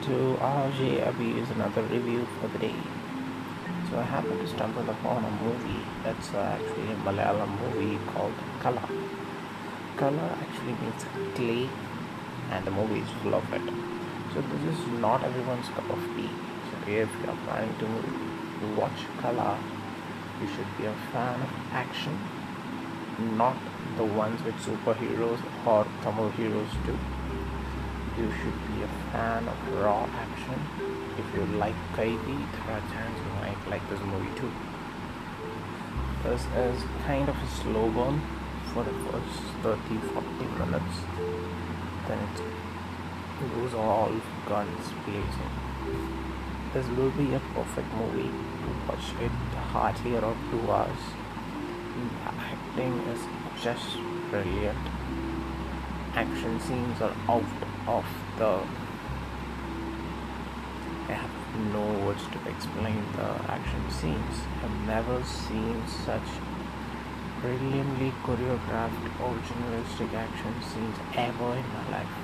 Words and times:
to 0.00 0.36
RJ 0.40 1.06
Abhi's 1.06 1.48
another 1.50 1.82
review 1.82 2.26
for 2.40 2.48
the 2.48 2.58
day. 2.58 2.74
So 3.88 3.96
I 3.96 4.02
happened 4.02 4.40
to 4.40 4.48
stumble 4.48 4.90
upon 4.90 5.24
a 5.24 5.30
movie 5.44 5.84
that's 6.02 6.34
uh, 6.34 6.58
actually 6.58 6.90
a 6.94 6.96
Malayalam 7.06 7.52
movie 7.60 7.98
called 8.12 8.34
Kala. 8.58 8.88
Kala 9.96 10.36
actually 10.42 10.74
means 10.82 11.06
clay 11.36 11.68
and 12.50 12.66
the 12.66 12.72
movie 12.72 13.02
is 13.02 13.10
full 13.22 13.36
of 13.36 13.52
it. 13.52 13.62
So 14.34 14.40
this 14.50 14.74
is 14.74 14.84
not 15.00 15.22
everyone's 15.22 15.68
cup 15.68 15.88
of 15.88 16.02
tea. 16.16 16.30
So 16.70 16.90
if 16.90 17.08
you 17.22 17.30
are 17.30 17.38
planning 17.46 17.74
to 17.78 18.80
watch 18.80 19.06
Kala, 19.20 19.60
you 20.40 20.48
should 20.48 20.76
be 20.76 20.86
a 20.86 20.94
fan 21.12 21.40
of 21.40 21.50
action, 21.70 22.18
not 23.36 23.56
the 23.96 24.04
ones 24.04 24.42
with 24.42 24.56
superheroes 24.56 25.40
or 25.64 25.86
Tamil 26.02 26.30
heroes 26.30 26.72
too 26.84 26.98
you 28.18 28.30
should 28.30 28.58
be 28.68 28.82
a 28.82 28.88
fan 29.10 29.48
of 29.48 29.56
raw 29.82 30.04
action. 30.04 30.60
If 31.18 31.34
you 31.34 31.46
like 31.56 31.74
Kaidi, 31.96 32.38
there 32.66 32.76
are 32.76 32.84
chances 32.92 33.24
you 33.24 33.32
might 33.40 33.68
like 33.70 33.88
this 33.88 34.00
movie 34.00 34.34
too. 34.38 34.52
This 36.22 36.42
is 36.56 36.82
kind 37.06 37.28
of 37.28 37.36
a 37.36 37.48
slow 37.48 37.88
burn 37.90 38.20
for 38.72 38.84
the 38.84 38.92
first 39.10 39.40
30 39.62 39.98
40 40.14 40.44
minutes. 40.60 40.96
Then 42.06 42.18
it 42.20 43.54
goes 43.54 43.74
all 43.74 44.12
guns 44.46 44.92
blazing. 45.04 45.52
This 46.72 46.86
will 46.96 47.10
be 47.10 47.34
a 47.34 47.40
perfect 47.54 47.92
movie 47.94 48.30
to 48.30 48.68
watch 48.88 49.08
it 49.20 49.32
hardly 49.72 50.16
around 50.16 50.38
two 50.50 50.70
hours. 50.70 51.04
The 51.96 52.30
acting 52.30 52.98
is 53.12 53.20
just 53.62 53.96
brilliant. 54.30 54.78
Action 56.14 56.60
scenes 56.60 57.00
are 57.00 57.14
out 57.26 57.42
of 57.86 58.04
the 58.36 58.60
I 61.08 61.14
have 61.14 61.30
no 61.72 62.06
words 62.06 62.22
to 62.32 62.50
explain 62.50 63.02
the 63.16 63.28
action 63.50 63.90
scenes. 63.90 64.36
I've 64.62 64.86
never 64.86 65.24
seen 65.24 65.82
such 65.86 66.28
brilliantly 67.40 68.12
choreographed 68.24 69.08
or 69.20 69.34
originalistic 69.34 70.12
action 70.12 70.54
scenes 70.62 70.96
ever 71.16 71.54
in 71.56 71.66
my 71.72 71.90
life. 71.90 72.14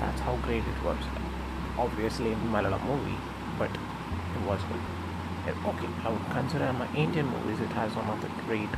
That's 0.00 0.20
how 0.22 0.36
great 0.36 0.64
it 0.64 0.82
was. 0.82 0.98
Obviously, 1.78 2.32
a 2.32 2.36
Malayalam 2.36 2.84
movie, 2.86 3.18
but 3.58 3.70
it 3.70 4.42
was 4.46 4.60
good. 4.64 4.80
Eh, 5.46 5.68
okay, 5.68 5.88
I 6.04 6.08
would 6.08 6.30
consider 6.30 6.72
my 6.72 6.88
Indian 6.94 7.26
movies. 7.26 7.60
It 7.60 7.72
has 7.72 7.94
one 7.94 8.08
of 8.08 8.20
the 8.22 8.28
great 8.46 8.72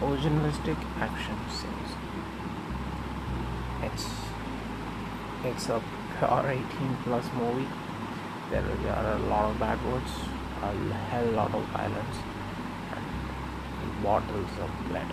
originalistic 0.00 0.76
action 1.00 1.38
scenes. 1.48 1.93
It's 3.86 4.06
it's 5.44 5.68
a 5.68 5.82
pure 6.18 6.46
18 6.48 6.96
plus 7.04 7.26
movie. 7.36 7.68
There 8.50 8.62
are 8.62 9.16
a 9.16 9.18
lot 9.18 9.50
of 9.50 9.58
bad 9.58 9.84
words, 9.84 10.10
a 10.62 10.72
hell 11.10 11.26
lot 11.32 11.54
of 11.54 11.64
violence, 11.76 12.16
and 12.94 14.02
bottles 14.02 14.50
of 14.60 14.70
blood. 14.88 15.10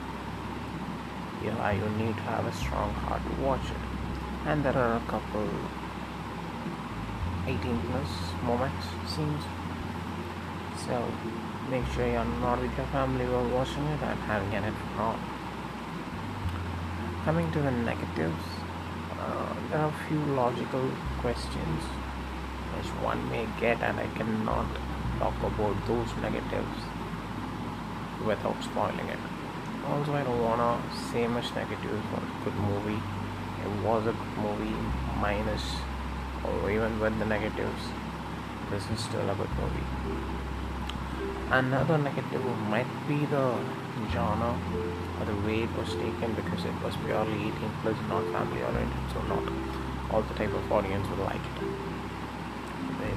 Yeah, 1.43 1.71
you 1.71 1.89
need 1.97 2.15
to 2.15 2.23
have 2.23 2.45
a 2.45 2.53
strong 2.53 2.93
heart 2.93 3.21
to 3.23 3.41
watch 3.41 3.65
it. 3.65 3.83
And 4.45 4.63
there 4.63 4.77
are 4.77 4.97
a 4.97 5.03
couple 5.07 5.49
18 7.47 7.81
plus 7.89 8.11
moments, 8.43 8.85
scenes. 9.07 9.43
So 10.85 11.03
make 11.69 11.85
sure 11.93 12.05
you're 12.05 12.25
not 12.39 12.61
with 12.61 12.75
your 12.77 12.87
family 12.87 13.25
while 13.25 13.49
watching 13.49 13.85
it 13.87 14.01
and 14.01 14.19
having 14.21 14.53
an 14.53 14.73
fun. 14.95 15.19
Coming 17.25 17.51
to 17.51 17.61
the 17.61 17.71
negatives, 17.71 18.60
a 19.73 19.91
few 20.07 20.19
logical 20.35 20.91
questions 21.21 21.83
which 22.75 22.87
one 23.03 23.29
may 23.29 23.47
get, 23.59 23.81
and 23.81 23.99
I 23.99 24.07
cannot 24.17 24.67
talk 25.17 25.35
about 25.43 25.75
those 25.87 26.09
negatives 26.21 26.83
without 28.25 28.61
spoiling 28.63 29.07
it. 29.07 29.19
Also, 29.87 30.13
I 30.13 30.23
don't 30.23 30.41
wanna 30.41 30.77
say 31.11 31.25
much 31.27 31.55
negatives 31.55 32.03
for 32.11 32.19
a 32.19 32.43
good 32.43 32.55
movie. 32.55 33.01
It 33.63 33.85
was 33.85 34.07
a 34.07 34.11
good 34.11 34.37
movie, 34.37 34.75
minus 35.21 35.63
or 36.43 36.69
even 36.69 36.99
with 36.99 37.17
the 37.19 37.25
negatives. 37.25 37.83
This 38.69 38.83
is 38.91 38.99
still 38.99 39.29
a 39.29 39.35
good 39.35 39.49
movie. 39.59 39.87
Another 41.51 41.97
negative 41.97 42.45
might 42.69 42.87
be 43.07 43.25
the 43.25 43.55
genre 44.11 44.57
or 45.19 45.25
the 45.25 45.35
way 45.45 45.63
it 45.63 45.77
was 45.77 45.89
taken 45.95 46.33
because 46.33 46.63
it 46.65 46.73
was 46.83 46.95
purely 47.05 47.49
18 47.49 47.71
plus, 47.81 47.97
not 48.07 48.23
family 48.31 48.63
oriented, 48.63 49.11
so 49.13 49.21
not 49.23 49.43
all 50.09 50.21
the 50.21 50.33
type 50.35 50.53
of 50.53 50.71
audience 50.71 51.07
would 51.09 51.19
like 51.19 51.35
it. 51.35 51.67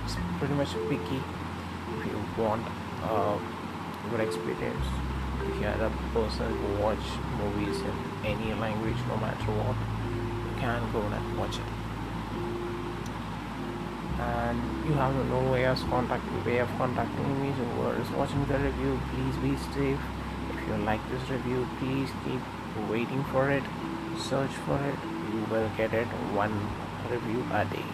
It's 0.05 0.17
pretty 0.39 0.55
much 0.55 0.73
picky 0.89 1.23
if 1.97 2.07
you 2.07 2.19
want 2.37 2.67
a 3.05 3.39
good 4.11 4.21
experience. 4.21 4.87
If 5.47 5.61
you 5.61 5.67
are 5.67 5.87
a 5.87 5.91
person 6.13 6.51
who 6.57 6.83
watch 6.83 7.05
movies 7.39 7.81
in 7.81 7.97
any 8.25 8.55
language, 8.55 8.97
no 9.09 9.17
matter 9.17 9.51
what, 9.53 9.77
you 10.51 10.61
can 10.61 10.93
go 10.93 11.01
and 11.01 11.39
watch 11.39 11.59
it. 11.59 11.84
And 14.25 14.61
you 14.87 14.95
have 14.95 15.15
no 15.29 15.41
way 15.51 15.65
of 15.67 15.79
contacting 15.91 16.45
way 16.45 16.59
of 16.59 16.69
contacting 16.79 17.43
me. 17.43 17.53
So 17.59 17.65
whoever 17.65 18.01
is 18.01 18.11
watching 18.11 18.45
the 18.47 18.59
review, 18.59 19.01
please 19.13 19.37
be 19.45 19.57
safe. 19.73 20.01
If 20.55 20.69
you 20.69 20.77
like 20.85 21.01
this 21.11 21.29
review 21.31 21.67
please 21.79 22.11
keep 22.25 22.41
waiting 22.91 23.25
for 23.33 23.51
it. 23.51 23.63
Search 24.19 24.55
for 24.67 24.79
it. 24.91 24.99
You 25.33 25.45
will 25.51 25.71
get 25.77 25.93
it 25.93 26.07
one 26.43 26.55
review 27.11 27.45
a 27.53 27.65
day. 27.65 27.89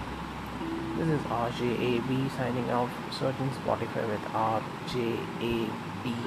This 0.99 1.09
is 1.09 1.23
RJ 1.27 1.77
Abhi 1.93 2.31
signing 2.37 2.69
out 2.71 2.91
searching 3.11 3.51
Spotify 3.63 4.07
with 4.09 4.25
RJ 4.43 5.17
Abhi 5.53 6.19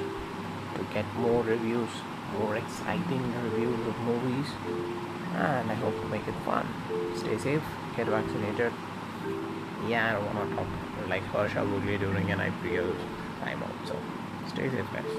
to 0.75 0.83
get 0.93 1.05
more 1.15 1.43
reviews 1.43 1.89
more 2.39 2.55
exciting 2.55 3.23
reviews 3.43 3.87
of 3.87 3.97
movies. 4.01 4.47
And 5.35 5.71
I 5.71 5.75
hope 5.75 5.99
to 6.01 6.07
make 6.07 6.27
it 6.27 6.35
fun. 6.45 6.67
Stay 7.15 7.37
safe. 7.37 7.63
Get 7.95 8.07
vaccinated 8.07 8.73
yeah 9.83 10.09
I 10.09 10.13
don't 10.13 10.25
want 10.35 10.49
to 10.49 10.55
talk 10.55 10.67
like 11.07 11.25
Harsha 11.25 11.59
Bhogle 11.59 11.99
during 11.99 12.31
an 12.31 12.39
IPL 12.39 12.95
time 13.39 13.63
out 13.63 13.75
so 13.83 14.01
stay 14.45 14.69
safe 14.69 14.91
guys 14.91 15.11